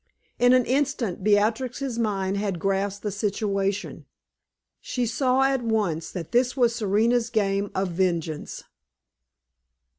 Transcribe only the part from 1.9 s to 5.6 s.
mind had grasped the situation. She saw